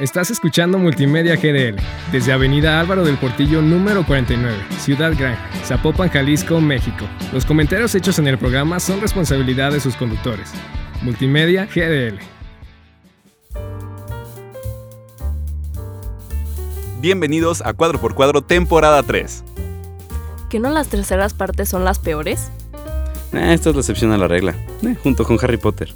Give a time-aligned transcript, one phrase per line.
[0.00, 1.74] Estás escuchando Multimedia GDL
[2.12, 7.04] desde Avenida Álvaro del Portillo número 49, Ciudad Gran, Zapopan, Jalisco, México.
[7.32, 10.52] Los comentarios hechos en el programa son responsabilidad de sus conductores.
[11.02, 12.20] Multimedia GDL.
[17.00, 19.42] Bienvenidos a Cuadro por Cuadro temporada 3.
[20.48, 22.52] ¿Que no las terceras partes son las peores?
[23.32, 24.54] Eh, esta es la excepción a la regla,
[24.84, 25.92] eh, junto con Harry Potter.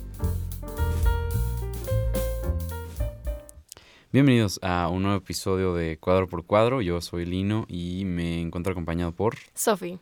[4.12, 6.82] Bienvenidos a un nuevo episodio de Cuadro por Cuadro.
[6.82, 9.36] Yo soy Lino y me encuentro acompañado por...
[9.54, 9.98] Sofi.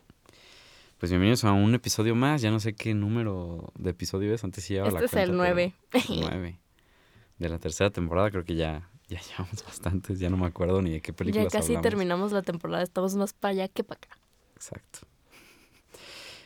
[0.97, 2.41] Pues bienvenidos a un episodio más.
[2.41, 4.43] Ya no sé qué número de episodio es.
[4.43, 5.73] Antes sí llevaba Este la es el cuenta, 9.
[5.89, 6.59] pero- 9.
[7.39, 10.19] De la tercera temporada creo que ya, ya llevamos bastantes.
[10.19, 11.83] Ya no me acuerdo ni de qué Ya películas casi hablamos.
[11.83, 14.17] terminamos la temporada, estamos más para allá que para acá.
[14.55, 14.99] Exacto.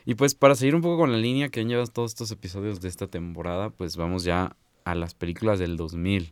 [0.05, 2.79] Y pues para seguir un poco con la línea que han llevado todos estos episodios
[2.79, 6.31] de esta temporada, pues vamos ya a las películas del 2000.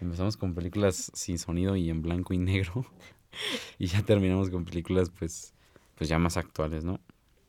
[0.00, 2.86] Empezamos con películas sin sonido y en blanco y negro.
[3.78, 5.54] y ya terminamos con películas pues,
[5.94, 7.00] pues ya más actuales, ¿no?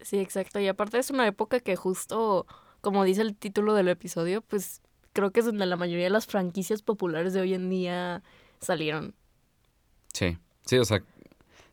[0.02, 0.60] Sí, exacto.
[0.60, 2.46] Y aparte es una época que justo,
[2.82, 4.82] como dice el título del episodio, pues
[5.14, 8.24] creo que es donde la mayoría de las franquicias populares de hoy en día
[8.60, 9.16] salieron.
[10.14, 11.04] Sí, sí, o sea,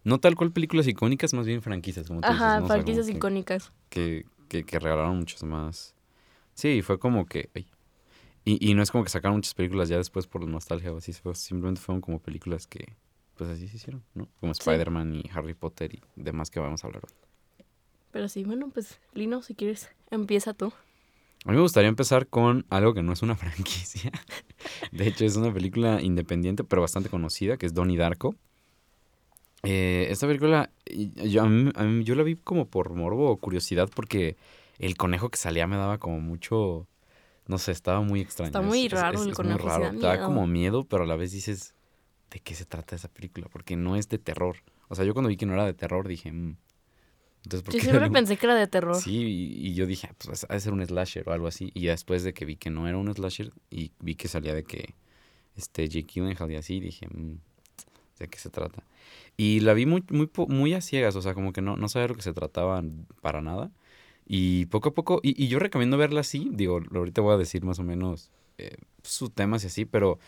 [0.04, 3.72] no tal cual películas icónicas, más bien franquicias, como tú dices, Ajá, franquicias icónicas.
[3.88, 5.94] que, que, que regalaron muchos más.
[6.54, 7.50] Sí, fue como que...
[7.54, 7.66] ay.
[8.48, 10.96] Y, y no es como que sacaron muchas películas ya después por la nostalgia o
[10.96, 12.94] así, simplemente fueron como películas que
[13.36, 14.26] pues así se hicieron, ¿no?
[14.40, 14.60] Como Sí.
[14.60, 17.64] Spider-Man y Harry Potter y demás que vamos a hablar hoy.
[18.10, 20.72] Pero sí, bueno, pues Lino, si quieres, empieza tú.
[21.44, 24.10] A mí me gustaría empezar con algo que no es una franquicia.
[24.92, 28.34] De hecho, es una película independiente, pero bastante conocida, que es Donnie Darko.
[29.64, 33.36] Eh, esta película, yo, a mí- a mí- yo la vi como por morbo o
[33.36, 34.36] curiosidad, porque
[34.78, 36.86] el conejo que salía me daba como mucho,
[37.48, 38.48] no sé, estaba muy extraño.
[38.48, 39.98] Está muy raro el muy conejo, da raro.
[39.98, 41.74] Te da como miedo, pero a la vez dices,
[42.30, 43.48] ¿de qué se trata esa película?
[43.50, 44.56] Porque no es de terror.
[44.88, 46.56] O sea, yo cuando vi que no era de terror dije, "Mm,
[47.44, 49.00] entonces, ¿por Yo qué siempre le- pensé que era de terror.
[49.00, 51.70] Sí, y, y yo dije, "Ah, pues ha de ser un slasher o algo así.
[51.74, 54.64] Y después de que vi que no era un slasher y vi que salía de
[54.64, 54.94] que
[55.56, 57.38] este Jake Gyllenhaal y así, dije, "Mm,
[58.18, 58.82] ¿de qué se trata?
[59.36, 62.04] Y la vi muy, muy, muy a ciegas, o sea, como que no, no sabía
[62.04, 62.82] de lo que se trataba
[63.22, 63.70] para nada.
[64.30, 67.64] Y poco a poco, y, y yo recomiendo verla así, digo, ahorita voy a decir
[67.64, 70.18] más o menos eh, sus temas y así, pero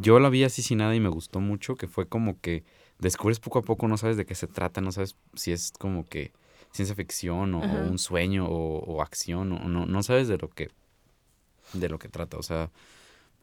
[0.00, 2.64] yo la vi así sin nada y me gustó mucho, que fue como que
[2.98, 6.06] descubres poco a poco, no sabes de qué se trata, no sabes si es como
[6.06, 6.32] que
[6.70, 10.48] ciencia ficción o, o un sueño o, o acción, o no, no sabes de lo
[10.48, 10.70] que
[11.74, 12.70] de lo que trata, o sea,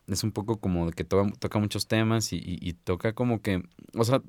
[0.10, 3.42] es un poco como de que toca, toca muchos temas y, y- y toca como
[3.42, 3.64] que,
[3.96, 4.22] o sea,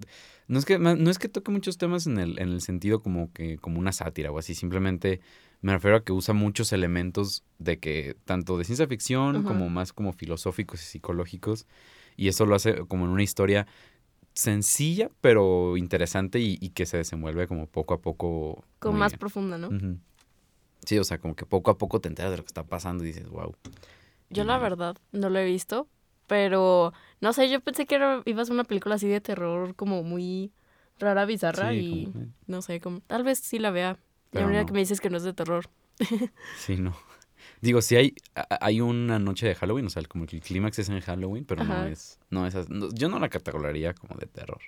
[0.49, 3.33] no es que no es que toque muchos temas en el, en el sentido como
[3.33, 5.21] que como una sátira o así, simplemente
[5.63, 9.93] me refiero a que usa muchos elementos de que tanto de ciencia ficción como más
[9.93, 11.67] como filosóficos y psicológicos
[12.17, 13.67] y eso lo hace como en una historia
[14.33, 19.19] sencilla pero interesante y, y que se desenvuelve como poco a poco Como más bien.
[19.19, 19.69] profunda, ¿no?
[20.87, 23.05] Sí, o sea, como que poco a poco te enteras de lo que está pasando
[23.05, 23.55] y dices, wow.
[24.31, 25.89] Yo la verdad no lo he visto,
[26.27, 29.75] pero no sé, yo pensé que era, iba a ser una película así de terror
[29.75, 30.53] como muy
[30.99, 33.91] rara, bizarra y como- no sé, como tal vez sí la vea.
[33.93, 33.99] La
[34.31, 34.67] Pero verdad no.
[34.67, 35.69] que me dices que no es de terror.
[36.57, 36.95] Sí, no.
[37.61, 38.15] Digo, sí hay,
[38.61, 41.65] hay una noche de Halloween, o sea, como que el clímax es en Halloween, pero
[41.65, 44.61] no es, no es, no- yo no la categorizaría como de terror.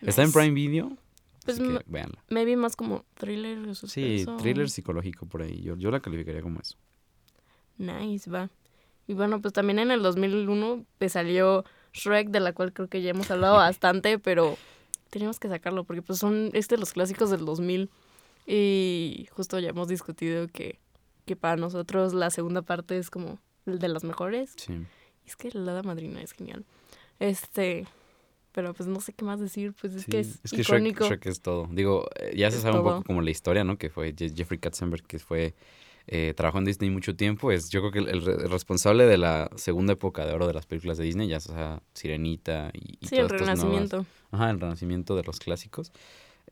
[0.00, 0.32] Está en.
[0.32, 0.96] Prime Video,
[1.44, 2.22] Pues así que véanla.
[2.30, 4.36] maybe más como thriller o Sí, suspenso.
[4.38, 6.76] thriller psicológico por ahí, yo, yo la calificaría como eso.
[7.78, 8.48] Nice, va.
[9.10, 13.02] Y bueno, pues también en el 2001 pues salió Shrek, de la cual creo que
[13.02, 14.56] ya hemos hablado bastante, pero
[15.10, 17.90] teníamos que sacarlo porque pues son este los clásicos del 2000
[18.46, 20.78] y justo ya hemos discutido que,
[21.26, 24.52] que para nosotros la segunda parte es como de las mejores.
[24.56, 24.72] Sí.
[25.24, 26.64] Y es que la hada madrina es genial.
[27.18, 27.86] Este,
[28.52, 31.04] pero pues no sé qué más decir, pues es Sí, que es, Shrek, icónico.
[31.06, 31.68] Shrek es todo.
[31.70, 33.76] Digo, eh, ya se Es sabe un poco como la historia, ¿no?
[33.76, 35.54] Que fue Je- Jeffrey Katzenberg, que fue
[36.12, 37.52] eh, trabajó en Disney mucho tiempo.
[37.52, 40.46] Es yo creo que el, el re- el responsable de la segunda época de oro
[40.48, 44.04] de las películas de Disney, ya o sea, Sirenita y, y sí, el nuevas- renacimiento.
[44.32, 45.92] Ajá, el renacimiento de los clásicos.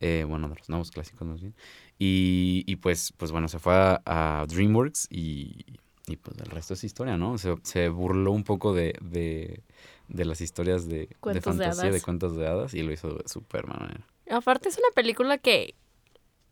[0.01, 1.55] Eh, bueno, de los nuevos clásicos más bien.
[1.99, 5.65] Y, y pues, pues bueno, se fue a, a DreamWorks y,
[6.07, 7.37] y pues el resto es historia, ¿no?
[7.37, 9.65] Se, se burló un poco de, de,
[10.07, 12.03] de las historias de, de de fantasía, de, hadas.
[12.05, 14.07] cuentos de hadas y lo hizo de súper manera.
[14.31, 15.75] Aparte es una película que,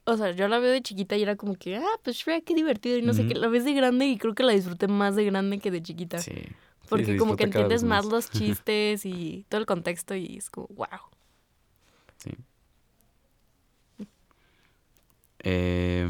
[0.06, 2.54] o sea, yo la veo de chiquita y era como que, ah, pues Shrek, qué
[2.54, 2.96] divertido.
[2.96, 5.24] Y no sé qué, la ves de grande y creo que la disfruté más de
[5.24, 6.18] grande que de chiquita.
[6.20, 6.44] Sí.
[6.88, 10.86] Porque como que entiendes más los chistes y todo el contexto y es como, wow.
[12.18, 12.30] Sí.
[15.48, 16.08] Eh,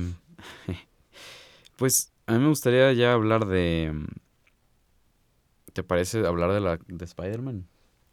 [1.77, 3.93] pues a mí me gustaría ya hablar de...
[5.75, 7.67] ¿Te parece hablar de la de Spider-Man?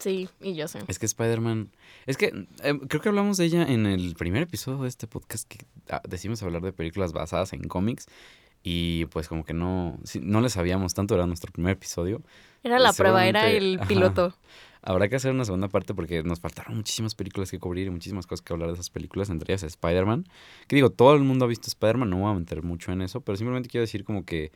[0.03, 0.79] Sí, y yo sé.
[0.89, 1.69] Es que Spider-Man.
[2.05, 2.25] Es que
[2.61, 5.59] eh, creo que hablamos de ella en el primer episodio de este podcast que
[5.89, 8.07] ah, decimos hablar de películas basadas en cómics.
[8.63, 12.21] Y pues como que no, no le sabíamos tanto, era nuestro primer episodio.
[12.63, 13.87] Era la prueba, era el ajá.
[13.87, 14.35] piloto.
[14.81, 18.27] Habrá que hacer una segunda parte porque nos faltaron muchísimas películas que cubrir y muchísimas
[18.27, 20.25] cosas que hablar de esas películas, entre ellas Spider-Man.
[20.67, 23.21] Que digo, todo el mundo ha visto Spider-Man, no voy a meter mucho en eso,
[23.21, 24.51] pero simplemente quiero decir como que,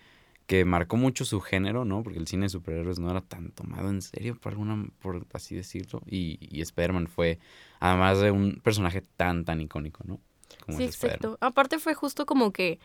[0.47, 2.01] que marcó mucho su género, ¿no?
[2.03, 5.55] Porque el cine de superhéroes no era tan tomado en serio, por alguna, por así
[5.55, 6.01] decirlo.
[6.07, 7.37] Y, y Spider-Man fue,
[7.81, 10.21] además de un personaje tan, tan icónico, ¿no?
[10.65, 11.37] Como Sí, exacto.
[11.41, 12.79] Aparte fue justo como que,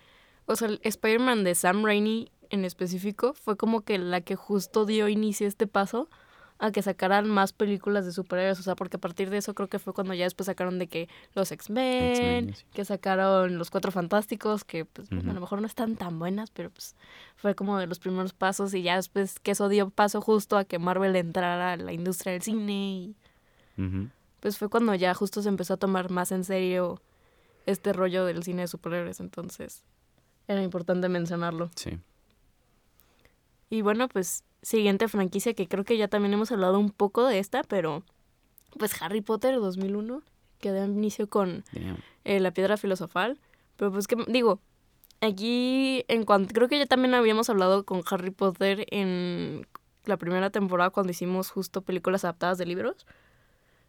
[0.46, 4.84] o sea, el Spider-Man de Sam Raimi en específico fue como que la que justo
[4.84, 6.10] dio inicio a este paso
[6.62, 9.68] a que sacaran más películas de superhéroes, o sea, porque a partir de eso creo
[9.68, 12.64] que fue cuando ya después sacaron de que los X-Men, sí.
[12.72, 16.70] que sacaron los Cuatro Fantásticos, que pues a lo mejor no están tan buenas, pero
[16.70, 16.94] pues
[17.34, 20.64] fue como de los primeros pasos y ya después que eso dio paso justo a
[20.64, 23.16] que Marvel entrara a la industria del cine y
[24.38, 27.02] pues fue cuando ya justo se empezó a tomar más en serio
[27.66, 29.82] este rollo del cine de superhéroes, entonces
[30.46, 31.72] era importante mencionarlo.
[31.74, 31.98] Sí.
[33.68, 37.38] Y bueno, pues siguiente franquicia que creo que ya también hemos hablado un poco de
[37.38, 38.02] esta, pero
[38.78, 40.22] pues Harry Potter 2001,
[40.60, 41.64] que da inicio con
[42.24, 43.38] eh, la piedra filosofal,
[43.76, 44.60] pero pues que digo,
[45.20, 49.66] aquí en cuanto creo que ya también habíamos hablado con Harry Potter en
[50.04, 53.06] la primera temporada cuando hicimos justo películas adaptadas de libros.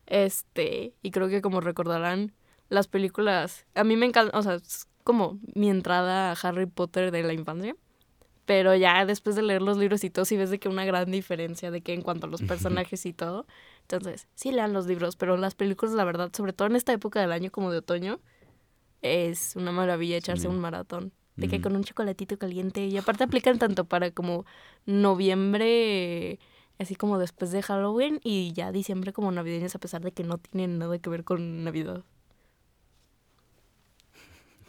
[0.05, 2.33] Este, y creo que como recordarán,
[2.69, 7.11] las películas, a mí me encanta, o sea, es como mi entrada a Harry Potter
[7.11, 7.75] de la infancia.
[8.45, 11.09] Pero ya después de leer los libros y todo, sí ves de que una gran
[11.09, 13.45] diferencia de que en cuanto a los personajes y todo.
[13.81, 17.21] Entonces, sí lean los libros, pero las películas, la verdad, sobre todo en esta época
[17.21, 18.19] del año como de otoño,
[19.01, 20.47] es una maravilla echarse Sí.
[20.47, 21.13] un maratón.
[21.35, 22.85] De que con un chocolatito caliente.
[22.85, 24.45] Y aparte aplican tanto para como
[24.85, 26.37] noviembre,
[26.77, 30.37] así como después de Halloween, y ya diciembre como navideños, a pesar de que no
[30.37, 32.03] tienen nada que ver con Navidad.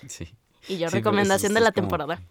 [0.07, 0.25] Sí.
[0.25, 2.23] Y Sí, pero recomendación de la como- temporada.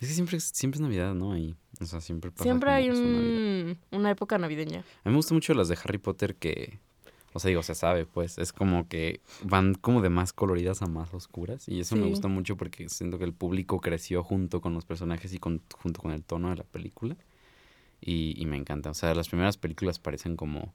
[0.00, 1.32] Es que siempre, es- siempre es Navidad, ¿no?
[1.32, 1.54] Ahí.
[1.80, 4.80] O sea, siempre pasa Siempre hay un, una época navideña.
[4.80, 6.78] A mí me gustan mucho las de Harry Potter que,
[7.32, 10.86] o sea, digo, se sabe, pues, es como que van como de más coloridas a
[10.86, 14.74] más oscuras y eso me gusta mucho porque siento que el público creció junto con
[14.74, 17.16] los personajes y con, junto con el tono de la película
[18.00, 18.90] y, y me encanta.
[18.90, 20.74] O sea, las primeras películas parecen como,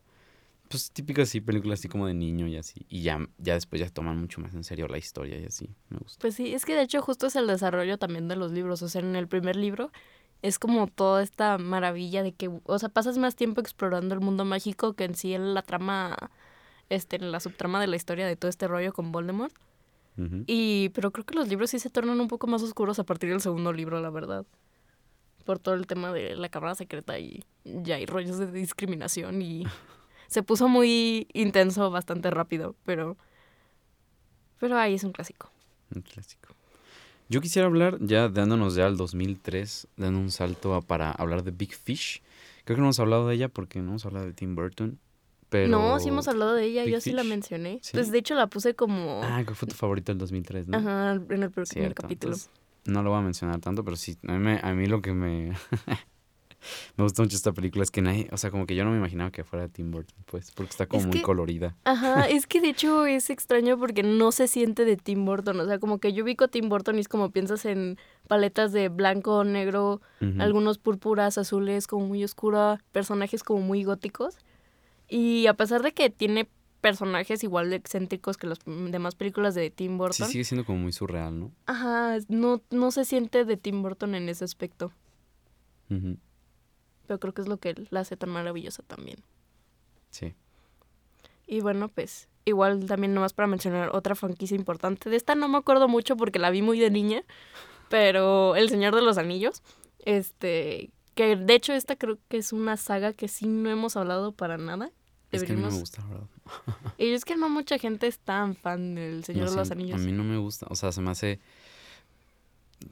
[0.69, 3.89] pues, típicas así, películas así como de niño y así y ya, ya después ya
[3.89, 6.19] toman mucho más en serio la historia y así, me gusta.
[6.21, 8.81] Pues sí, es que de hecho justo es el desarrollo también de los libros.
[8.81, 9.91] O sea, en el primer libro
[10.41, 14.45] es como toda esta maravilla de que, o sea, pasas más tiempo explorando el mundo
[14.45, 16.15] mágico que en sí en la trama,
[16.89, 19.53] este, en la subtrama de la historia de todo este rollo con Voldemort.
[20.47, 23.31] Y, pero creo que los libros sí se tornan un poco más oscuros a partir
[23.31, 24.45] del segundo libro, la verdad.
[25.43, 29.65] Por todo el tema de la cámara secreta y ya hay rollos de discriminación y
[30.27, 33.17] se puso muy intenso bastante rápido, pero,
[34.59, 35.51] pero ahí es un clásico.
[35.93, 36.53] Un clásico.
[37.27, 41.51] Yo quisiera hablar, ya dándonos ya al 2003, dando un salto a- para hablar de
[41.51, 42.21] Big Fish.
[42.65, 44.99] Creo que no hemos hablado de ella porque no hemos hablado de Tim Burton.
[45.49, 45.69] Pero...
[45.69, 47.79] No, sí hemos hablado de ella, Big yo sí la mencioné.
[47.81, 47.91] ¿Sí?
[47.93, 50.77] Pues de hecho la puse como Ah, ¿cuál fue tu favorito del 2003, no?
[50.77, 52.33] ajá, en el primer Cierto, capítulo.
[52.33, 52.49] entonces,
[52.85, 55.13] no lo voy a mencionar tanto, pero sí, a mí, me- a mí lo que
[55.13, 55.53] me...
[56.97, 58.27] me gustó mucho esta película es que nadie...
[58.31, 60.85] O sea, como que yo no me imaginaba que fuera Tim Burton, pues, porque está
[60.87, 61.75] como Es muy que- colorida.
[61.83, 65.59] Ajá, es que de hecho es extraño porque no se siente de Tim Burton.
[65.59, 68.71] O sea, como que yo ubico a Tim Burton y es como piensas en paletas
[68.71, 70.01] de blanco, negro,
[70.39, 74.37] algunos púrpuras, azules, como muy oscura, personajes como muy góticos.
[75.07, 76.49] Y a pesar de que tiene
[76.81, 80.77] personajes igual de excéntricos que las demás películas de Tim Sí, Burton, sigue siendo como
[80.79, 81.51] muy surreal, ¿no?
[81.65, 84.91] ajá, no, no se siente de Tim Burton en ese aspecto.
[85.89, 86.17] Ujú.
[87.07, 89.17] Pero creo que es lo que la hace tan maravillosa también.
[90.09, 90.33] Sí.
[91.47, 95.09] Y bueno, pues igual también nomás para mencionar otra franquicia importante.
[95.09, 97.23] De esta no me acuerdo mucho porque la vi muy de niña,
[97.89, 99.61] pero El Señor de los Anillos,
[99.99, 104.31] este, que de hecho esta creo que es una saga que sí no hemos hablado
[104.31, 104.91] para nada.
[105.31, 106.27] Es que a mí me gusta, verdad.
[106.97, 109.99] Y es que no mucha gente es tan fan del Señor No de los Anillos.
[109.99, 111.39] A mí no me gusta, o sea, se me hace...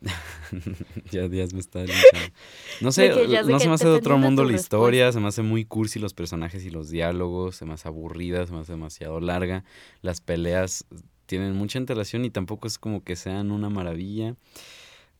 [1.12, 2.34] ya Díaz me está linchando.
[2.82, 5.28] No sé, sé no que se me hace de otro mundo la historia, se me
[5.28, 8.74] hace muy cursi los personajes y los diálogos, se me hace aburrida, se me hace
[8.74, 9.63] demasiado larga.
[10.02, 10.86] Las peleas
[11.25, 14.36] tienen mucha antelación y tampoco es como que sean una maravilla.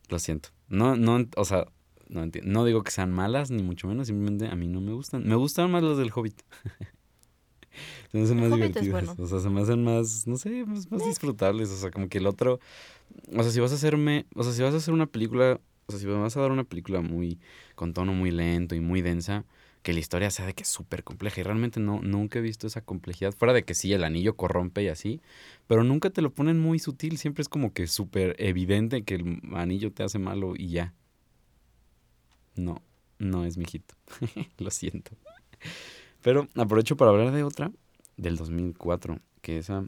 [0.10, 0.50] Lo siento.
[0.67, 1.67] No, no, o sea,
[2.08, 5.27] no, no digo que sean malas, ni mucho menos, simplemente a mí no me gustan.
[5.27, 6.41] Me gustan más las del Hobbit.
[8.12, 9.05] se me hacen más divertidas.
[9.05, 9.15] bueno.
[9.17, 11.72] O sea, se me hacen más, no sé, más, más disfrutables.
[11.72, 12.60] O sea, como que el otro.
[13.36, 14.25] O sea, si vas a hacerme.
[14.36, 15.60] O sea, si vas a hacer una película.
[15.86, 17.39] O sea, si vas a dar una película muy.
[17.75, 19.45] con tono muy lento y muy densa.
[19.81, 21.41] que la historia sea de que es súper compleja.
[21.41, 23.33] Y realmente no, nunca he visto esa complejidad.
[23.33, 25.22] Fuera de que sí, el anillo corrompe y así.
[25.67, 27.17] Pero nunca te lo ponen muy sutil.
[27.17, 30.93] Siempre es como que súper evidente que el anillo te hace malo y ya.
[32.55, 32.81] No,
[33.19, 33.65] no es mi
[34.57, 35.12] lo siento.
[36.22, 37.72] Pero aprovecho para hablar de otra
[38.17, 39.86] del 2004, que esa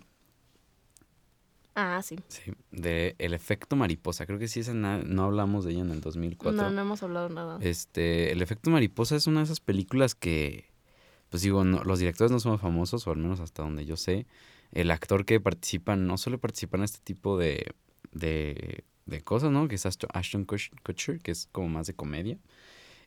[1.75, 2.17] Ah, sí.
[2.29, 4.25] Sí, de El efecto mariposa.
[4.25, 6.61] Creo que sí, esa no hablamos de ella en el 2004.
[6.61, 7.57] No, no hemos hablado nada.
[7.61, 10.69] Este, El efecto mariposa es una de esas películas que,
[11.29, 14.25] pues digo, no- los directores no son famosos, o al menos hasta donde yo sé.
[14.71, 17.73] El actor que participa no suele participar en este tipo de,
[18.13, 19.67] de, de cosas, ¿no?
[19.67, 22.37] Que es Ashton, Ashton Kutch- Kutcher, que es como más de comedia.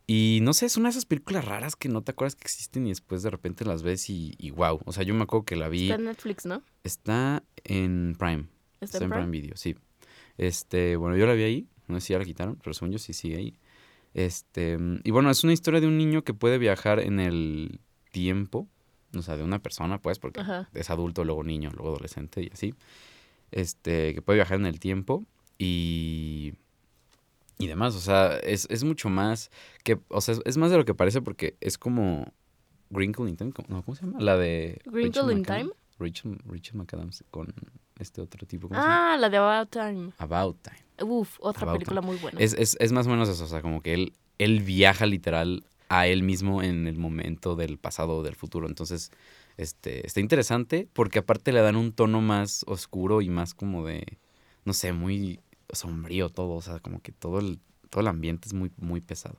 [0.06, 2.86] Y no sé, es una de esas películas raras que no te acuerdas que existen
[2.86, 4.80] y después de repente las ves y, y wow.
[4.86, 5.82] O sea, yo me acuerdo que la vi.
[5.84, 6.62] Está en Netflix, ¿no?
[6.82, 8.46] Está en Prime.
[8.80, 9.76] Está, en Prime Video, sí.
[10.36, 12.98] Este, bueno, yo la vi ahí, no sé si ya la quitaron, pero según yo
[12.98, 13.58] sí sigue ahí.
[14.14, 17.80] Este, y bueno, es una historia de un niño que puede viajar en el
[18.12, 18.68] tiempo,
[19.14, 20.68] o sea, de una persona, pues, porque Ajá.
[20.74, 22.74] es adulto, luego niño, luego adolescente y así.
[23.50, 25.24] Este, que puede viajar en el tiempo
[25.58, 26.54] y
[27.60, 29.50] y demás, o sea, es, es mucho más
[29.82, 32.32] que, o sea, es, es más de lo que parece porque es como
[32.90, 34.20] Wrinkle in Time, ¿cómo- no, ¿cómo se llama?
[34.20, 35.46] La de Rachel in McAdams.
[35.46, 35.70] Time?
[35.98, 37.52] Rachel, Rachel McAdams con
[37.98, 39.14] este otro tipo, ¿cómo se llama?
[39.14, 40.12] Ah, la de About Time.
[40.18, 41.10] About Time.
[41.10, 42.38] Uf, otra About película muy buena.
[42.40, 45.64] Es, es, es más o menos eso, o sea, como que él, él viaja literal
[45.88, 48.66] a él mismo en el momento del pasado o del futuro.
[48.66, 49.10] Entonces,
[49.56, 54.18] este, está interesante porque aparte le dan un tono más oscuro y más como de,
[54.64, 55.40] no sé, muy
[55.70, 57.58] sombrío todo, o sea, como que todo el,
[57.90, 59.36] todo el ambiente es muy, muy pesado.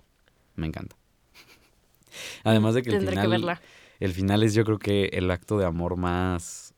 [0.55, 0.95] Me encanta.
[2.43, 3.61] Además de que el Tendré final, que verla.
[3.99, 6.68] el final es yo creo que el acto de amor más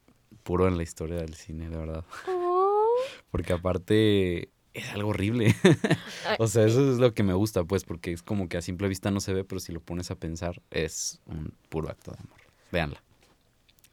[0.44, 2.06] puro en la historia del cine, de verdad.
[2.28, 2.88] Oh.
[3.32, 5.56] Porque aparte es algo horrible.
[6.40, 8.88] O sea, eso es lo que me gusta, pues, porque es como que a simple
[8.88, 12.20] vista no se ve, pero si lo pones a pensar, es un puro acto de
[12.20, 12.40] amor.
[12.72, 13.04] Véanla.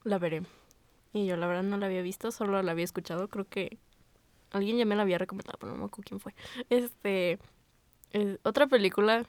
[0.05, 0.43] La veré.
[1.13, 3.29] Y yo la verdad no la había visto, solo la había escuchado.
[3.29, 3.79] Creo que
[4.51, 6.35] alguien ya me la había recomendado, pero no me acuerdo quién fue.
[6.71, 7.39] Este,
[8.13, 9.27] eh, otra película.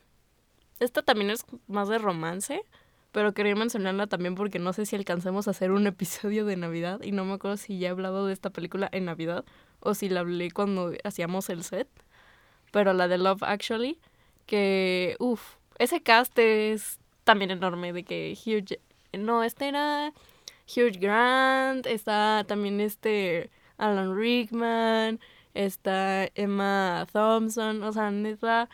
[0.79, 2.63] Esta también es más de romance,
[3.11, 7.01] pero quería mencionarla también porque no sé si alcancemos a hacer un episodio de Navidad
[7.03, 9.45] y no me acuerdo si ya he hablado de esta película en Navidad
[9.79, 11.87] o si la hablé cuando hacíamos el set.
[12.71, 13.99] Pero la de Love Actually,
[14.45, 18.77] que, uff, ese cast es también enorme, de que Hugh...
[19.17, 20.13] No, este era
[20.67, 25.19] Hugh Grant, está también este Alan Rickman,
[25.55, 28.69] está Emma Thompson, o sea, neta,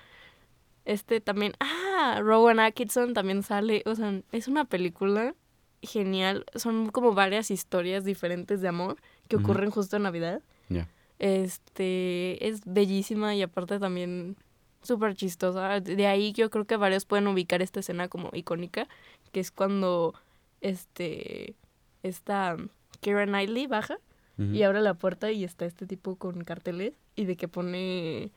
[0.85, 5.35] este también, ah, Rowan Atkinson también sale, o sea, es una película
[5.81, 10.41] genial, son como varias historias diferentes de amor que ocurren justo en Navidad.
[10.69, 10.87] Ya.
[11.19, 14.35] Este, es bellísima y aparte también
[14.81, 15.79] súper chistosa.
[15.79, 18.87] De ahí yo creo que varios pueden ubicar esta escena como icónica,
[19.31, 20.13] que es cuando
[20.61, 21.55] este
[22.03, 22.57] esta
[23.01, 23.97] Keira Knightley baja
[24.37, 28.31] y abre la puerta y está este tipo con carteles y de que pone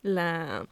[0.00, 0.68] la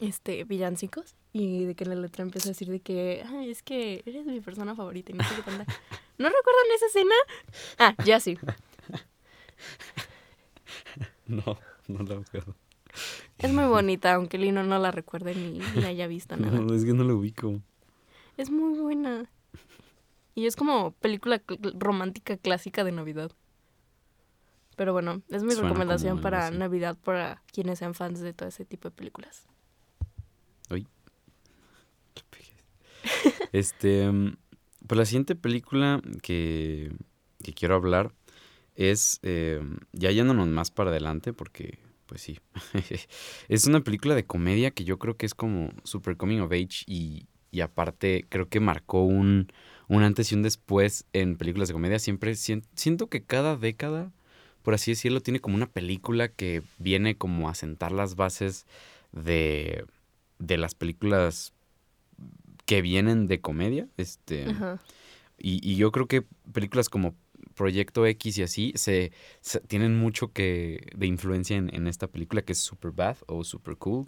[0.00, 4.02] este villancicos y de que la letra empieza a decir de que "Ay, es que
[4.06, 5.64] eres mi persona favorita y no sé qué tanta.
[6.18, 7.14] ¿No recuerdan esa escena?
[7.78, 8.38] Ah, ya sí.
[11.26, 12.54] No, no la acuerdo.
[13.38, 16.58] Es muy bonita, aunque Lino no la recuerde ni, haya visto nada.
[16.58, 17.60] No, es que no lo ubico.
[18.36, 19.30] Es muy buena.
[20.34, 23.32] Y es como película cl- romántica clásica de Navidad.
[24.76, 26.50] Pero bueno, es mi Suena recomendación para.
[26.50, 29.46] Navidad para quienes sean fans de todo ese tipo de películas.
[33.52, 34.08] Este,
[34.86, 36.92] pues la siguiente película que,
[37.42, 38.12] que quiero hablar
[38.76, 39.60] es, eh,
[39.92, 42.38] ya yéndonos más para adelante, porque, pues sí,
[43.48, 46.84] es una película de comedia que yo creo que es como super coming of age
[46.86, 49.52] y, y aparte creo que marcó un,
[49.88, 51.98] un antes y un después en películas de comedia.
[51.98, 54.12] Siempre sien- siento que cada década,
[54.62, 58.66] por así decirlo, tiene como una película que viene como a sentar las bases
[59.12, 59.84] de,
[60.38, 61.52] de las películas
[62.68, 63.88] que vienen de comedia.
[63.96, 64.78] Este, Ajá.
[65.38, 67.14] y, y yo creo que películas como
[67.54, 69.10] Proyecto X y así se,
[69.40, 73.42] se- tienen mucho que de influencia en, en esta película que es Super Bad o
[73.42, 74.06] Super Cool.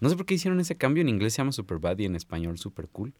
[0.00, 1.00] No sé por qué hicieron ese cambio.
[1.00, 3.14] En inglés se llama Super Bad y en español Super Cool.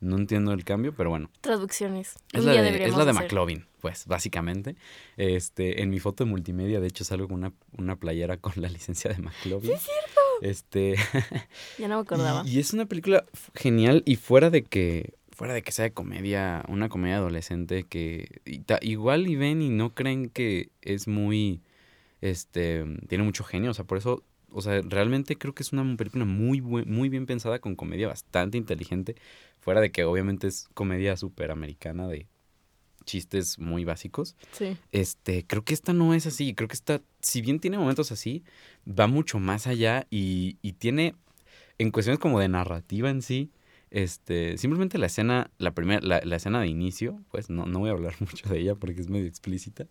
[0.00, 1.28] No entiendo el cambio, pero bueno.
[1.40, 2.14] Traducciones.
[2.32, 3.12] Es la, de, es la de.
[3.12, 4.76] McLovin, pues, básicamente.
[5.16, 8.68] Este, en mi foto de multimedia, de hecho, salgo con una, una playera con la
[8.68, 9.72] licencia de McLovin.
[9.72, 10.17] ¡Sí, cierto!
[10.42, 10.94] Este,
[11.78, 12.42] Ya no me acordaba.
[12.46, 15.92] y, y es una película genial y fuera de que fuera de que sea de
[15.92, 21.06] comedia, una comedia adolescente que y ta- igual y ven y no creen que es
[21.06, 21.62] muy
[22.20, 25.96] este tiene mucho genio, o sea, por eso o sea, realmente creo que es una
[25.96, 29.14] película muy, buen- muy bien pensada, con comedia bastante inteligente,
[29.60, 32.26] fuera de que obviamente es comedia súper americana de
[33.08, 34.36] chistes muy básicos.
[34.52, 34.76] Sí.
[34.92, 36.54] Este, creo que esta no es así.
[36.54, 38.44] Creo que esta, si bien tiene momentos así,
[38.86, 41.14] va mucho más allá y, y tiene,
[41.78, 43.50] en cuestiones como de narrativa en sí,
[43.90, 47.88] este, simplemente la escena, la primera, la, la escena de inicio, pues no, no voy
[47.88, 49.86] a hablar mucho de ella porque es medio explícita,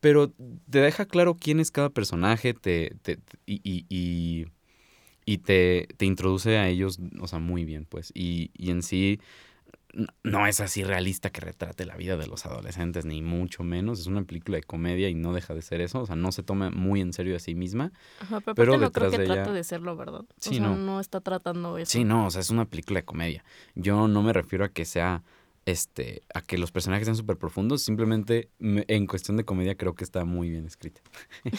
[0.00, 0.32] pero
[0.70, 4.46] te deja claro quién es cada personaje, te, te- te- y, y, y,
[5.24, 9.18] y te, te introduce a ellos, o sea, muy bien, pues, y, y en sí
[10.22, 14.00] no es así realista que retrate la vida de los adolescentes, ni mucho menos.
[14.00, 16.00] Es una película de comedia y no deja de ser eso.
[16.02, 17.92] O sea, no se toma muy en serio a sí misma.
[18.20, 20.24] Ajá, pero, no creo que de ella- de serlo, ¿verdad?
[20.38, 20.76] Sí, o sea, no.
[20.76, 21.00] no.
[21.00, 21.90] está tratando eso.
[21.90, 23.44] Sí, no, o sea, es una película de comedia.
[23.74, 25.22] Yo no me refiero a que sea,
[25.64, 27.82] este, a que los personajes sean súper profundos.
[27.82, 31.00] Simplemente me- en cuestión de comedia creo que está muy bien escrita.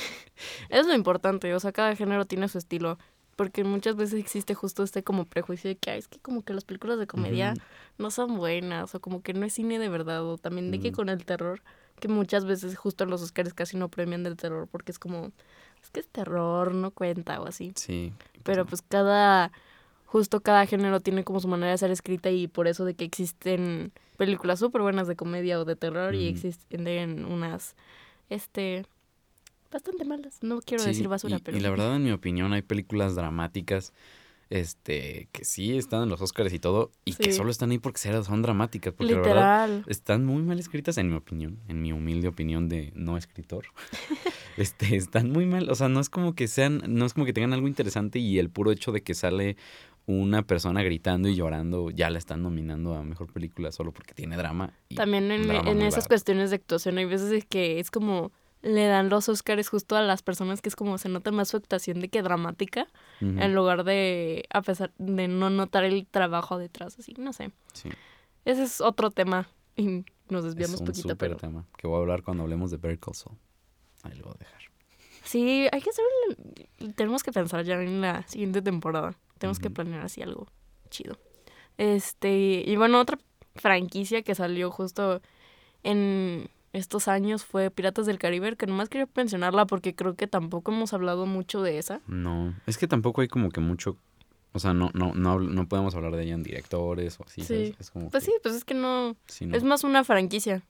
[0.69, 2.97] Es lo importante, o sea, cada género tiene su estilo.
[3.39, 6.53] Porque muchas veces existe justo este como prejuicio de que "Ay, es que como que
[6.53, 7.53] las películas de comedia
[7.97, 10.91] no son buenas o como que no es cine de verdad o también de que
[10.91, 11.61] con el terror,
[12.01, 15.31] que muchas veces justo en los Oscars casi no premian del terror porque es como,
[15.81, 17.71] es que es terror, no cuenta o así.
[17.77, 18.11] Sí.
[18.43, 19.53] Pero pues cada,
[20.05, 23.05] justo cada género tiene como su manera de ser escrita y por eso de que
[23.05, 27.77] existen películas súper buenas de comedia o de terror y existen unas,
[28.29, 28.85] este,
[29.71, 30.39] bastante malas.
[30.41, 31.57] No quiero Sí, decir basura, y, pero...
[31.57, 33.93] y la verdad, en mi opinión, hay películas dramáticas
[34.49, 37.99] este, que sí están en los Oscars y todo, y que solo están ahí porque
[38.23, 38.93] son dramáticas.
[38.93, 39.83] Porque la verdad, Literal.
[39.87, 43.65] están muy mal escritas, en mi opinión, en mi humilde opinión de no escritor.
[44.57, 47.33] este, están muy mal, o sea, no es como que sean, no es como que
[47.33, 49.55] tengan algo interesante y el puro hecho de que sale
[50.07, 54.35] una persona gritando y llorando, ya la están nominando a mejor película solo porque tiene
[54.35, 54.73] drama.
[54.89, 56.07] y También en, drama en esas barato.
[56.07, 60.21] cuestiones de actuación hay veces que es como le dan los Oscars justo a las
[60.21, 62.87] personas que es como se nota más su actuación de que dramática
[63.21, 67.89] en lugar de a pesar de no notar el trabajo detrás así no sé sí.
[68.45, 71.99] ese es otro tema y nos Es desviamos un poquito pero tema que voy a
[71.99, 73.37] hablar cuando hablemos de Better Call Saul.
[74.03, 74.61] Ahí lo voy a dejar.
[75.23, 80.03] sí hay que hacer tenemos que pensar ya en la siguiente temporada tenemos que planear
[80.03, 80.47] así algo
[80.89, 81.17] chido
[81.77, 83.17] este y bueno otra
[83.55, 85.21] franquicia que salió justo
[85.83, 90.71] en estos años fue Piratas del Caribe, que nomás quería mencionarla porque creo que tampoco
[90.71, 92.01] hemos hablado mucho de esa.
[92.07, 93.97] No, es que tampoco hay como que mucho,
[94.53, 97.41] o sea, no, no, no, no podemos hablar de ella en directores o así.
[97.79, 99.57] Es como Pues que- sí, pues es que no, sí, no.
[99.57, 100.63] es más una franquicia.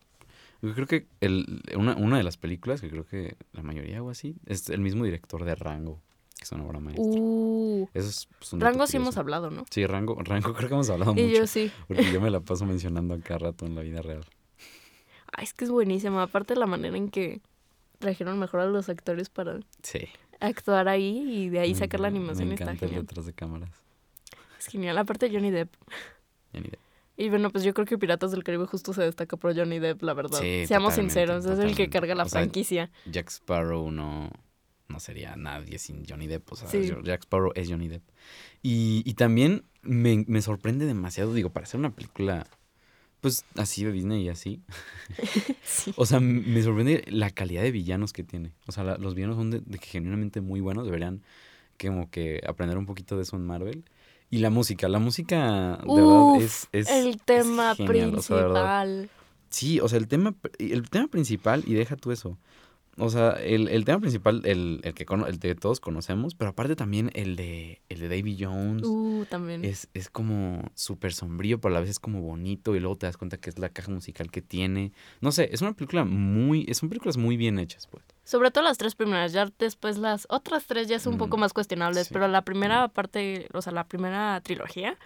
[0.61, 4.09] Yo creo que el, una, una de las películas, que creo que la mayoría o
[4.09, 6.01] así, es el mismo director de Rango,
[6.37, 7.05] que es una obra maestra.
[7.05, 9.63] Uh, Eso es pues, un dato Rango sí hemos hablado, ¿no?
[9.69, 11.71] Sí, Rango, Rango creo que hemos hablado Y mucho, yo sí.
[11.87, 14.25] porque yo me la paso mencionando a cada rato en la vida real.
[15.39, 16.21] Ay, es que es buenísima.
[16.23, 17.39] Aparte la manera en que
[17.99, 19.99] trajeron mejor a los actores para Sí.
[20.41, 23.05] actuar ahí y de ahí sacar la animación Me está encanta el genial.
[23.07, 23.69] detrás de cámaras.
[24.59, 24.97] Es genial.
[24.97, 25.73] Aparte Johnny Depp.
[26.53, 26.79] Ni idea.
[27.15, 30.01] Y bueno, pues yo creo que Piratas del Caribe justo se destaca por Johnny Depp,
[30.03, 30.39] la verdad.
[30.39, 31.89] Sí, Seamos totalmente, sinceros, es el que totalmente.
[31.89, 32.91] carga la O sea, franquicia.
[33.05, 34.29] Jack Sparrow no,
[34.89, 36.51] no sería nadie sin Johnny Depp.
[36.51, 36.89] O sea, Sí.
[37.03, 38.03] Jack Sparrow es Johnny Depp.
[38.61, 42.45] Y, y también me, me sorprende demasiado, digo, para hacer una película,
[43.21, 44.61] pues así de Disney y así.
[45.63, 45.93] Sí.
[45.97, 48.53] O sea, me sorprende la calidad de villanos que tiene.
[48.67, 50.85] O sea, la- los villanos son de, de que genuinamente muy buenos.
[50.85, 51.21] Deberían
[51.79, 53.85] como que aprender un poquito de eso en Marvel.
[54.31, 57.85] Y la música, la música de Uf, verdad es, es el es tema o sea,
[57.87, 59.09] principal.
[59.49, 62.37] Sí, o sea, el tema, el tema principal, y deja tú eso.
[62.99, 66.51] O sea, el, el tema principal, el, el que cono- el que todos conocemos, pero
[66.51, 68.85] aparte también el de, el de Davy Jones.
[68.85, 69.63] Uh, también.
[69.63, 73.05] Es, es como súper sombrío, pero a la vez es como bonito, y luego te
[73.05, 74.91] das cuenta que es la caja musical que tiene.
[75.21, 78.03] No sé, es una película muy, son películas muy bien hechas, pues.
[78.23, 81.39] Sobre todo las tres primeras, ya después las otras tres ya son un poco Mm,
[81.39, 82.13] más cuestionables, sí.
[82.13, 84.97] pero la primera parte, o sea, la primera trilogía,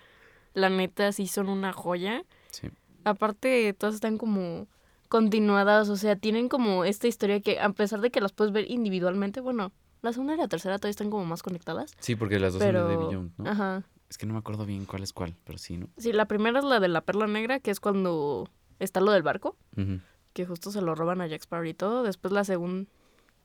[0.54, 2.24] la neta sí son una joya.
[2.52, 2.70] Sí.
[3.06, 4.68] Aparte, todas están como
[5.10, 8.70] continuadas, o sea, tienen como esta historia que a pesar de que las puedes ver
[8.70, 11.94] individualmente, bueno, la segunda y la tercera todavía están como más conectadas.
[12.00, 13.50] Sí, porque las dos son de Davy Jones, ¿no?
[13.50, 13.84] ajá.
[14.10, 15.88] Es que no me acuerdo bien cuál es cuál, pero sí, ¿no?
[15.98, 18.48] Sí, la primera es la de la perla negra, que es cuando
[18.80, 20.02] está lo del barco, Ujú.
[20.34, 22.04] que justo se lo roban a Jack Sparrow y todo.
[22.04, 22.88] Después la segunda...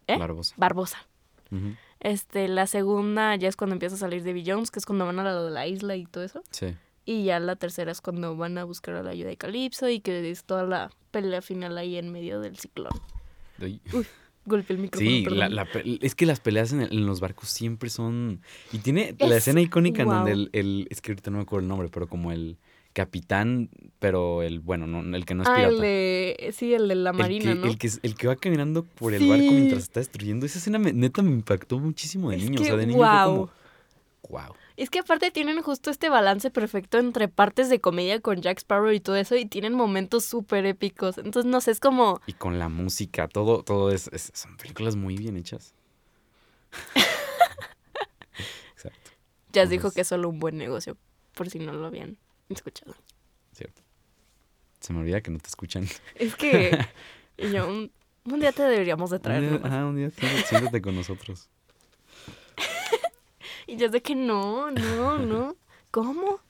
[0.08, 0.18] ¿Eh?
[0.18, 0.54] Barbosa.
[0.58, 0.98] Barbosa.
[2.00, 5.18] Este, la segunda ya es cuando empieza a salir Davy Jones, que es cuando van
[5.18, 6.42] a la, la isla y todo eso.
[6.50, 6.76] Sí.
[7.04, 10.00] Y ya la tercera es cuando van a buscar a la ayuda de Calypso y
[10.00, 12.92] que es toda la pelea final ahí en medio del ciclón.
[13.60, 13.80] Ay.
[14.44, 15.66] Golpeé el micrófono, Sí, la, la
[16.00, 18.40] es que las peleas en, el- en los barcos siempre son...
[18.72, 20.40] Y tiene la Es- escena icónica en donde wow.
[20.42, 20.86] el, el...
[20.90, 22.56] Es que ahorita no me acuerdo el nombre, pero como el
[22.94, 25.74] capitán, pero el, bueno, no, el que no es Ah, pirata.
[25.74, 26.50] el de.
[26.56, 27.66] Sí, el de la El marina, que, ¿no?
[27.66, 29.28] el, que, el que va caminando por el Sí.
[29.28, 30.46] barco mientras está destruyendo.
[30.46, 32.56] Esa escena me- neta me impactó muchísimo de Es niño.
[32.56, 33.46] que, o sea, de niño guau.
[33.46, 33.52] fue
[34.30, 34.54] como, wow.
[34.78, 38.92] Es que aparte tienen justo este balance perfecto entre partes de comedia con Jack Sparrow
[38.92, 41.18] y todo eso, y tienen momentos súper épicos.
[41.18, 42.20] Entonces, no sé, es como.
[42.26, 45.74] Y con la música, todo, todo es, es- son películas muy bien hechas.
[48.72, 49.10] Exacto,
[49.52, 50.96] Jazz dijo que es solo un buen negocio,
[51.34, 52.16] por si no lo habían
[52.48, 52.94] escuchado.
[53.52, 53.82] cierto.
[54.80, 55.88] Se me olvida que no te escuchan.
[56.14, 56.78] Es que
[57.36, 57.90] y yo, un,
[58.24, 59.40] un día te deberíamos de Un traer.
[59.58, 60.10] día, ajá, un día
[60.46, 61.48] siéntate con nosotros.
[63.68, 65.54] Y ya sé que no, no, no.
[65.90, 66.40] ¿Cómo?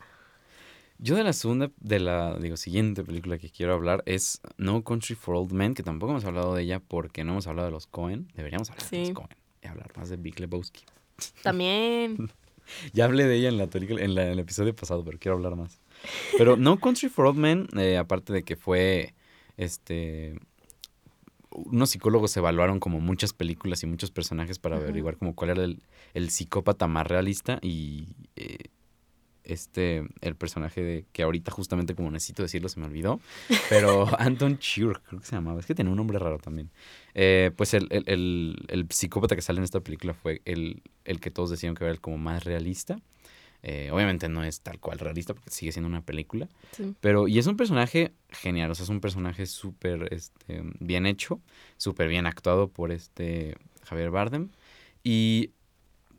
[1.01, 5.15] Yo de la segunda, de la, digo, siguiente película que quiero hablar es No Country
[5.15, 7.87] for Old Men, que tampoco hemos hablado de ella porque no hemos hablado de los
[7.87, 8.29] Cohen.
[8.35, 10.83] Deberíamos hablar de los Cohen y hablar más de Big Lebowski.
[11.43, 12.31] También.
[12.93, 15.37] Ya hablé de ella en la película, en, la- en el episodio pasado, pero quiero
[15.39, 15.81] hablar más.
[16.37, 19.15] Pero No Country for Old Men, eh, aparte de que fue,
[19.57, 20.39] este,
[21.67, 25.83] unos psicólogos evaluaron como muchas películas y muchos personajes para averiguar como cuál era el,
[26.15, 28.57] el psicópata más realista y eh,
[29.45, 33.19] este, el personaje de, que ahorita justamente como necesito decirlo se me olvidó,
[33.71, 36.71] pero Anton Chur, creo que se llamaba, es que tenía un nombre raro también.
[37.15, 41.21] Eh, pues el, el- el- el psicópata que sale en esta película fue el, el
[41.21, 43.01] que todos decían que era el como más realista.
[43.63, 46.49] Eh, obviamente no es tal cual realista porque sigue siendo una película.
[46.73, 46.95] Sí.
[47.01, 51.41] Pero, y es un personaje genial, o sea, es un personaje súper este, bien hecho,
[51.77, 54.51] súper bien actuado por este Javier Bardem.
[55.03, 55.51] Y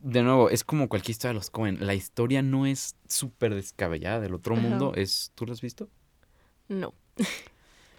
[0.02, 1.78] de nuevo, es como cualquier historia de los Cohen.
[1.86, 4.62] La historia no es súper descabellada del otro Ajá.
[4.68, 4.94] mundo.
[4.96, 5.90] Es, ¿Tú lo has visto?
[6.68, 6.94] No.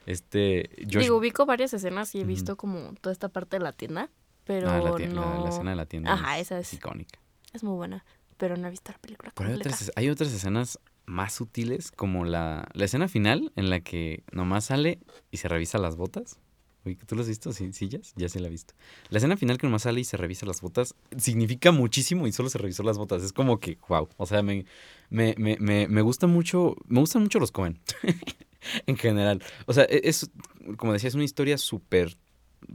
[0.06, 3.72] Este, Josh- Digo, ubico varias escenas y he visto como toda esta parte de la
[3.72, 4.10] tienda,
[4.44, 6.74] pero Ah, la, escena de la tienda Ajá, es, esa es es.
[6.74, 7.20] icónica.
[7.52, 8.04] Es muy buena,
[8.40, 12.24] pero no he visto la película Pero hay otras, hay otras escenas más sutiles, como
[12.24, 14.98] la, la escena final en la que nomás sale
[15.30, 16.40] y se revisa las botas.
[16.86, 17.52] Uy, ¿Tú lo has visto?
[17.52, 18.72] Sí, sí, ya, ya se la he visto.
[19.10, 22.48] La escena final que nomás sale y se revisa las botas significa muchísimo y solo
[22.48, 23.22] se revisó las botas.
[23.22, 24.08] Es como que, wow.
[24.16, 24.64] O sea, me,
[25.10, 27.78] me, me, me, me gusta mucho, me gustan mucho los Cohen.
[28.86, 29.42] en general.
[29.66, 30.30] O sea, e- es,
[30.78, 32.16] como decía, es una historia súper,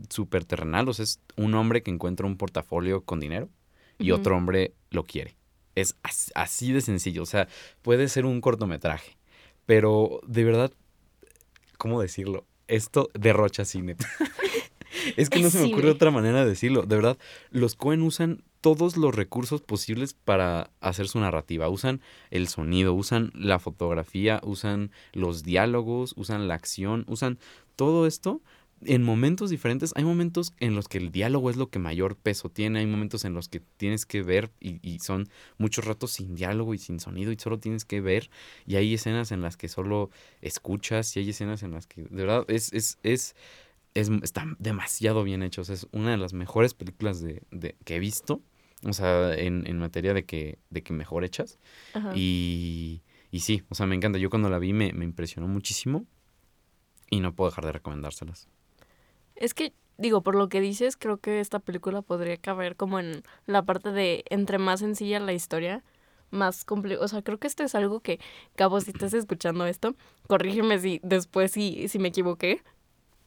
[0.09, 0.87] súper terrenal.
[0.87, 3.49] O sea, es un hombre que encuentra un portafolio con dinero
[3.97, 5.35] y otro hombre lo quiere.
[5.75, 7.23] Es as- así de sencillo.
[7.23, 7.47] O sea,
[7.81, 9.17] puede ser un cortometraje.
[9.65, 10.71] Pero de verdad,
[11.77, 12.45] ¿cómo decirlo?
[12.67, 13.95] Esto derrocha cine.
[15.17, 16.83] es que no se me ocurre otra manera de decirlo.
[16.83, 17.17] De verdad,
[17.51, 21.69] los Cohen usan todos los recursos posibles para hacer su narrativa.
[21.69, 27.37] Usan el sonido, usan la fotografía, usan los diálogos, usan la acción, usan
[27.75, 28.41] todo esto
[28.83, 29.93] en momentos diferentes.
[29.95, 33.25] Hay momentos en los que el diálogo es lo que mayor peso tiene, hay momentos
[33.25, 36.99] en los que tienes que ver y, y son muchos ratos sin diálogo y sin
[36.99, 38.29] sonido y solo tienes que ver.
[38.65, 40.09] Y hay escenas en las que solo
[40.41, 43.35] escuchas y hay escenas en las que de verdad es, es, es,
[43.93, 45.61] es está demasiado bien hecho.
[45.61, 48.41] O sea, es una de las mejores películas de, de- que he visto.
[48.83, 51.57] O sea, en, en materia de que, de que mejor hechas.
[51.93, 52.11] Ajá.
[52.15, 54.19] Y, y sí, o sea, me encanta.
[54.19, 56.05] Yo cuando la vi me, me impresionó muchísimo
[57.09, 58.47] y no puedo dejar de recomendárselas.
[59.35, 63.23] Es que, digo, por lo que dices, creo que esta película podría caber como en
[63.45, 65.83] la parte de entre más sencilla la historia,
[66.31, 67.03] más complejo.
[67.03, 68.19] O sea, creo que esto es algo que,
[68.55, 69.95] Cabo, si estás escuchando esto,
[70.27, 72.61] corrígeme si después si, si me equivoqué.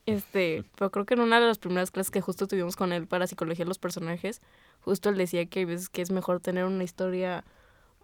[0.06, 3.06] Este, pero creo que en una de las primeras clases que justo tuvimos con él
[3.06, 4.40] para psicología de los personajes,
[4.80, 7.44] justo él decía que hay veces que es mejor tener una historia,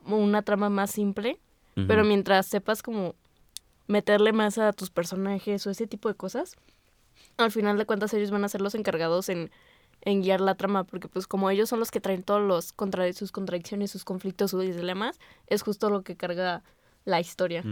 [0.05, 1.39] una trama más simple,
[1.89, 3.17] pero mientras sepas como
[3.89, 6.55] meterle más a tus personajes o ese tipo de cosas,
[7.37, 9.51] al final de cuentas ellos van a ser los encargados en,
[10.03, 13.13] en guiar la trama, porque pues como ellos son los que traen todos los contra
[13.13, 16.63] sus contradicciones, sus conflictos, sus dilemas, es justo lo que carga
[17.05, 17.63] la historia.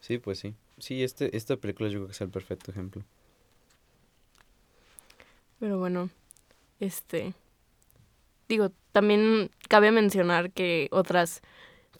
[0.00, 0.54] Sí, pues sí.
[0.78, 3.02] Sí, este, esta película yo creo que es el perfecto ejemplo.
[5.60, 6.10] Pero bueno,
[6.80, 7.34] este
[8.52, 11.40] digo, también cabe mencionar que otras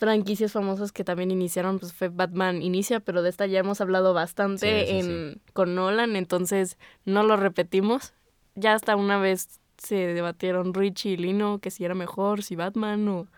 [0.03, 4.13] franquicias famosas que también iniciaron, pues fue Batman Inicia, pero de esta ya hemos hablado
[4.15, 8.13] bastante Sí, sí, en, con Nolan, entonces no lo repetimos.
[8.57, 13.07] Ya hasta una vez se debatieron Richie y Lino que si era mejor, si Batman
[13.07, 13.29] o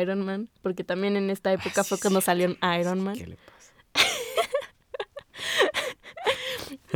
[0.00, 3.16] Iron Man, porque también en esta época Ah, fue cuando salió Iron Man.
[3.18, 3.53] ¿Qué le pasa?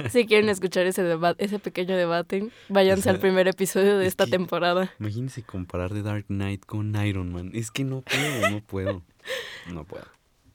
[0.10, 4.24] Si quieren escuchar ese debate, ese pequeño debate, váyanse al primer episodio de es esta
[4.26, 4.92] que- temporada.
[5.00, 7.50] Imagínense comparar The Dark Knight con Iron Man.
[7.54, 9.02] Es que no puedo, no puedo.
[9.72, 10.06] No puedo.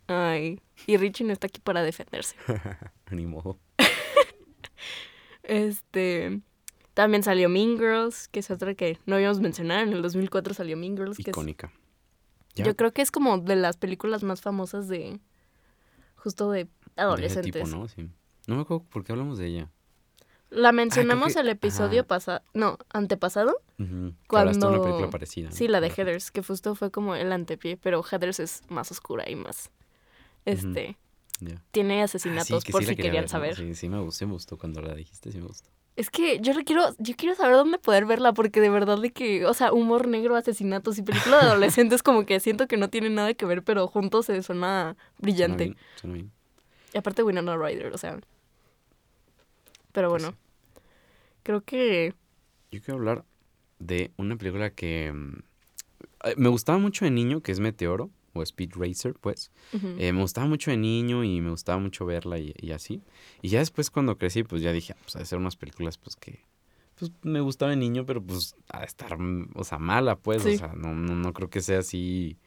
[0.07, 2.35] Ay, y Richie no está aquí para defenderse.
[3.11, 3.57] Ni modo.
[5.43, 6.39] Este,
[6.93, 9.81] también salió Mean Girls, que es otra que no habíamos mencionado.
[9.81, 11.71] En el 2004 salió Mean Girls, que es- Icónica.
[12.55, 15.19] Yo creo que es como de las películas más famosas de,
[16.15, 17.51] justo de De ese adolescentes.
[17.63, 17.87] tipo, ¿no?
[17.87, 18.09] Sí.
[18.47, 19.69] No me acuerdo por qué hablamos de ella.
[20.49, 23.59] La mencionamos que- el episodio pasado, no, antepasado.
[23.77, 25.51] Que hablaste de una Cuando- película parecida.
[25.51, 29.27] Sí, la de Heathers, que justo fue como el antepié, pero Heathers es más oscura
[29.29, 29.71] y más,
[30.45, 30.97] este,
[31.39, 31.61] Ya.
[31.71, 33.55] tiene Ah, asesinatos sí, que por sí si quería querían ver, saber.
[33.55, 35.69] Sí, sí me gustó, sí me gustó cuando la dijiste, sí me gustó.
[35.95, 39.45] Es que yo quiero, yo quiero saber dónde poder verla, porque de verdad de que,
[39.45, 41.43] o sea, humor negro, asesinatos y película de
[41.79, 44.95] adolescentes como que siento que no tienen nada que ver, pero juntos se suena Suena
[45.19, 45.63] brillante.
[45.65, 46.31] bien, suena bien.
[46.93, 48.19] Y aparte Winona Ryder, o sea.
[49.93, 50.37] Pero Pues bueno.
[51.43, 52.13] Creo que
[52.71, 53.25] Yo quiero hablar
[53.79, 55.39] de una película que mm,
[56.25, 59.51] eh, me gustaba mucho de niño, que es Meteoro, o Speed Racer, pues.
[59.73, 63.01] Eh, me gustaba mucho de niño y me gustaba mucho verla y, y así.
[63.41, 66.15] Y ya después cuando crecí, pues ya dije, ah, pues a hacer unas películas, pues
[66.15, 66.41] que
[66.95, 70.43] pues me gustaba de niño, pero pues a estar, mm, o sea, mala, pues.
[70.43, 70.55] Sí.
[70.55, 72.37] O sea, no, no, no creo que sea así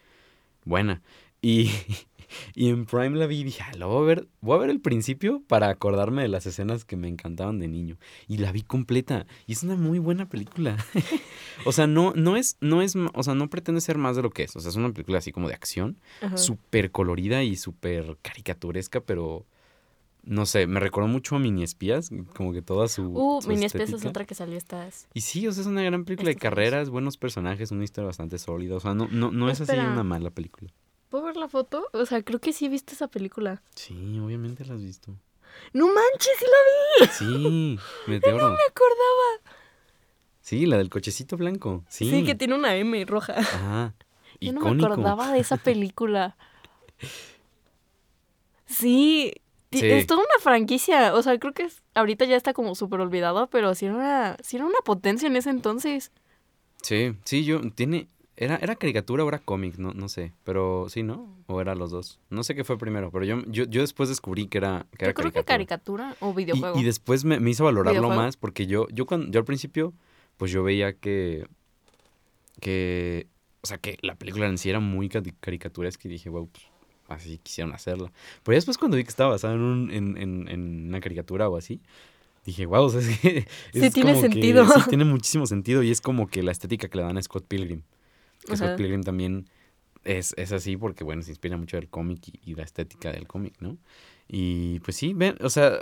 [0.65, 1.03] buena.
[1.43, 1.71] Y,
[2.55, 4.71] y en Prime la vi y dije, ah, la voy a ver, voy a ver
[4.71, 7.99] el principio para acordarme de las escenas que me encantaban de niño.
[8.29, 9.27] Y la vi completa.
[9.47, 10.77] Y es una muy buena película.
[11.65, 14.31] o sea, no, no es, no es, o sea, no pretende ser más de lo
[14.31, 14.57] que es.
[14.57, 15.99] O sea, es una película así como de acción
[16.35, 19.47] súper colorida y súper caricaturesca, pero
[20.27, 23.05] no sé, me recordó mucho a Mini Espías, como que toda su.
[23.13, 25.09] Uh, su Mini Espías es otra que salió estas.
[25.15, 28.39] Y sí, o sea, es una gran película de carreras, buenos personajes, una historia bastante
[28.39, 28.75] sólida.
[28.75, 30.73] O sea, no, no, no es así una mala película.
[31.09, 31.89] ¿Puedo ver la foto?
[31.93, 33.63] O sea, creo que sí viste esa película.
[33.75, 35.15] Sí, obviamente la has visto.
[35.73, 36.33] ¡No manches!
[36.39, 37.13] ¡Sí la vi!
[37.13, 38.51] Sí, Meteoro.
[38.51, 39.55] Me acordaba.
[40.41, 41.85] Sí, la del cochecito blanco.
[41.89, 42.11] Sí.
[42.11, 43.35] Sí, que tiene una M roja.
[43.39, 43.95] Ajá.
[44.41, 46.37] Yo no me acordaba de esa película.
[48.67, 49.33] Sí,
[49.73, 49.87] Sí.
[49.91, 51.15] es toda una franquicia.
[51.15, 54.37] O sea, creo que es- ahorita ya está como súper olvidado, pero sí era, una,
[54.43, 56.11] sí era una potencia en ese entonces.
[56.83, 61.03] Sí, sí, yo, tiene, era, era caricatura o era cómic, no, no sé, pero sí,
[61.03, 61.35] ¿no?
[61.47, 62.19] O era los dos.
[62.29, 65.11] No sé qué fue primero, pero yo, yo, yo después descubrí que era, que era
[65.13, 66.79] Yo creo que caricatura o videojuego.
[66.79, 68.23] Y, después me, me hizo valorarlo ¿Videojuego?
[68.23, 69.95] más porque yo, yo, cuando, yo al principio,
[70.37, 71.47] pues yo veía que,
[72.61, 73.27] que,
[73.63, 76.65] o sea, que la película en sí era muy cari- caricaturesca y dije, wow, pues,
[77.09, 78.13] así quisieron hacerla.
[78.43, 81.49] Pero ya después cuando vi que estaba basada en, un, en, en, en una caricatura
[81.49, 81.81] o así,
[82.45, 83.47] dije, wow, o sea, es que...
[83.73, 84.67] Sí es tiene como que- sentido.
[84.67, 87.45] sí, tiene muchísimo sentido y es como que la estética que le dan a Scott
[87.47, 87.83] Pilgrim.
[88.47, 88.57] Que.
[88.57, 89.49] Scott Pilgrim también
[90.05, 93.27] es, es así porque, bueno, se inspira mucho del cómic y, y la estética del
[93.27, 93.77] cómic, ¿no?
[94.29, 95.79] Y pues sí, ven, o sea,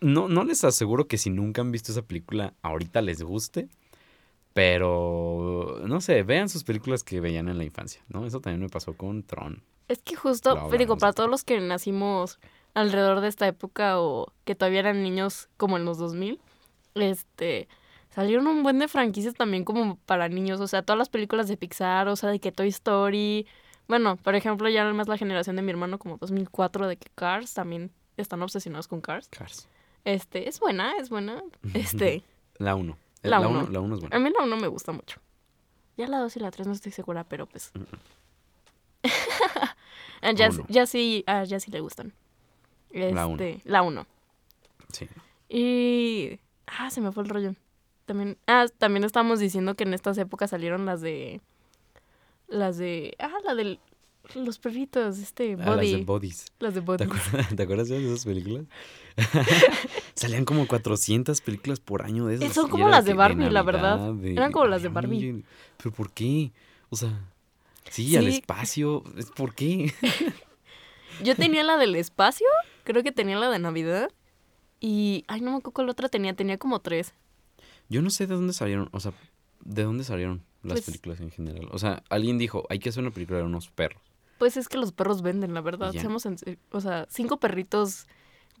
[0.00, 3.68] no, no les aseguro que si nunca han visto esa película, ahorita les guste.
[4.54, 8.26] Pero, no sé, vean sus películas que veían en la infancia, ¿no?
[8.26, 9.62] Eso también me pasó con Tron.
[9.88, 12.38] Es que justo, pues, digo, para todos los que nacimos
[12.74, 16.38] alrededor de esta época o que todavía eran niños como en los 2000,
[16.94, 17.68] este,
[18.14, 21.56] salieron un buen de franquicias también como para niños, o sea, todas las películas de
[21.56, 23.46] Pixar, o sea, de que Toy Story,
[23.88, 27.54] bueno, por ejemplo, ya más la generación de mi hermano como 2004 de que Cars
[27.54, 29.28] también están obsesionados con Cars.
[29.30, 29.68] Cars.
[30.04, 31.42] Este, es buena, es buena.
[31.74, 32.22] Este,
[32.58, 32.96] La 1.
[33.22, 33.60] La La uno.
[33.60, 34.16] 1 la uno es buena.
[34.16, 35.20] a mí la 1 me gusta mucho.
[35.96, 37.70] Ya la 2 y la 3 no estoy segura, pero pues.
[40.22, 40.64] a ya, Uno.
[40.68, 42.12] ya sí, a ya sí le gustan.
[42.90, 43.42] La uno.
[43.42, 44.06] Este, La 1.
[44.92, 45.08] Sí.
[45.48, 46.38] Y.
[46.66, 47.54] Ah, se me fue el rollo.
[48.12, 48.36] También.
[48.46, 51.40] Ah, también estábamos diciendo que en estas épocas salieron las de.
[52.46, 53.14] Las de.
[53.18, 53.78] Ah, la de
[54.34, 55.96] los perritos, este, Ah, las Body.
[55.96, 56.44] de Bodies.
[56.58, 57.04] las de ¿Te Body.
[57.04, 58.64] acuerdas, ¿Te acuerdas de esas películas?
[60.14, 62.52] Salían como 400 películas por año de esas.
[62.52, 64.12] Son como las de Barbie, la verdad.
[64.12, 65.44] De- Eran como las de Barbie.
[65.78, 66.52] ¿Pero por qué?
[66.90, 67.18] O sea,
[67.90, 68.36] sí, al Sí.
[68.38, 69.02] espacio.
[69.16, 69.92] ¿es ¿Por qué?
[71.24, 72.46] Yo tenía la del espacio,
[72.84, 74.10] creo que tenía la de Navidad.
[74.80, 75.24] Y.
[75.28, 77.14] Ay, no me acuerdo cuál otra tenía, tenía como tres.
[77.88, 79.12] Yo no sé de dónde salieron, o sea,
[79.64, 81.68] de dónde salieron las Pues- películas en general.
[81.72, 84.02] O sea, alguien dijo, hay que hacer una película de unos perros.
[84.38, 85.92] Pues es que los perros venden, la verdad.
[85.92, 86.36] Seamos en.
[86.72, 88.06] O sea, cinco perritos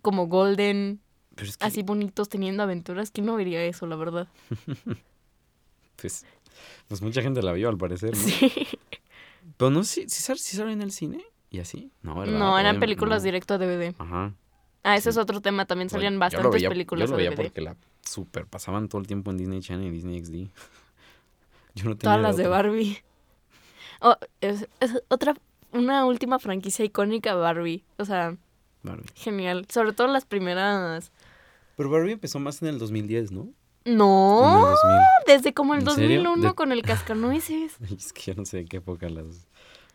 [0.00, 1.00] como golden,
[1.34, 3.10] Pero es que, así bonitos, teniendo aventuras.
[3.10, 4.28] ¿Quién no vería eso, la verdad?
[5.96, 6.24] pues,
[6.88, 8.22] pues mucha gente la vio al parecer, ¿no?
[8.22, 8.52] Sí.
[9.56, 11.90] Pero no sé, si sale, si sale en el cine y así.
[12.02, 12.38] No, ¿verdad?
[12.38, 13.24] No, eran películas no.
[13.24, 13.94] directo a DVD.
[13.98, 14.34] Ajá.
[14.84, 15.08] Ah, ese Sí.
[15.10, 15.64] es otro tema.
[15.66, 17.36] También Bueno, salían yo lo bastantes veía- películas Yo lo a veía DVD.
[17.44, 20.32] porque la super pasaban todo el tiempo en Disney Channel y Disney XD.
[21.74, 22.46] Yo no tenía Todas las de.
[22.48, 22.98] Barbie.
[24.00, 25.34] Oh, es, es otra,
[25.72, 27.84] una última franquicia icónica, Barbie.
[27.98, 28.36] O sea,
[28.82, 29.06] Barbie.
[29.14, 29.66] genial.
[29.70, 31.12] Sobre todo las primeras.
[31.76, 33.48] Pero Barbie empezó más en el 2010, ¿no?
[33.84, 35.00] No, O en el 2000.
[35.26, 36.22] desde como el ¿En serio?
[36.22, 37.74] 2001 De- con el cascanueces.
[37.96, 39.46] Es que yo no sé de qué época las...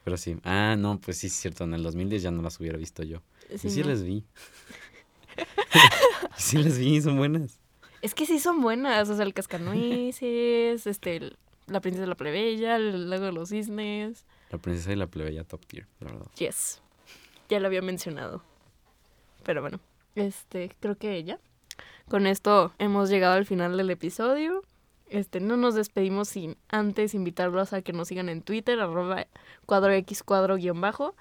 [0.03, 0.37] Pero sí.
[0.43, 1.65] Ah, no, pues sí, es cierto.
[1.65, 3.21] En el 2010 ya no las hubiera visto yo.
[3.57, 3.89] Sí, y sí ¿no?
[3.89, 4.23] las vi.
[6.37, 7.59] Sí las vi, son buenas.
[8.01, 12.15] Es que sí son buenas, o sea, el cascanueces, este, el- la princesa de la
[12.15, 14.25] plebeya, el lago de los cisnes.
[14.51, 16.27] La princesa y la plebeya top tier, la verdad.
[16.37, 16.81] Yes.
[17.49, 18.41] Ya lo había mencionado.
[19.43, 19.79] Pero bueno,
[20.15, 21.39] este, creo que ya.
[22.09, 24.63] Con esto hemos llegado al final del episodio.
[25.09, 29.27] Este, no nos despedimos sin antes invitarlos a que nos sigan en Twitter, arroba
[29.65, 31.15] cuadro X cuadro guion bajo.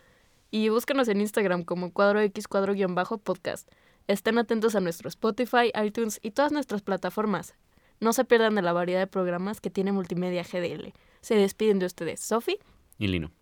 [0.52, 3.68] Y búscanos en Instagram como cuadro X cuadro guion bajo podcast.
[4.08, 7.54] Estén atentos a nuestro Spotify, iTunes y todas nuestras plataformas.
[7.98, 10.92] No se pierdan de la variedad de programas que tiene Multimedia GDL.
[11.22, 12.58] Se despiden de ustedes, Sofi.
[12.98, 13.32] Y Lino.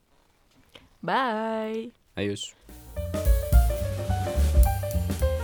[1.03, 1.93] Bye.
[2.17, 2.55] Adiós.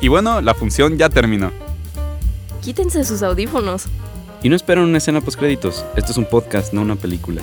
[0.01, 1.53] Y bueno, la función ya terminó.
[2.63, 3.89] Quítense sus audífonos.
[4.43, 5.85] Y no esperen una escena post créditos.
[5.97, 7.43] Esto es un podcast, no una película.